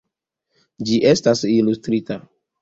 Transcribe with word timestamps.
Ĝi 0.89 0.97
estas 1.09 1.45
ilustrita. 1.57 2.19